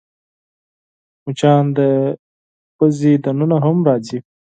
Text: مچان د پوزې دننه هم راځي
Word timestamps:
مچان 1.23 1.63
د 1.77 1.79
پوزې 2.77 3.13
دننه 3.23 3.57
هم 3.65 3.77
راځي 3.87 4.19